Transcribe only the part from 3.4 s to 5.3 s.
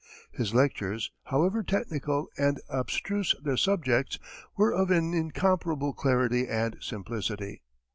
their subjects, were of an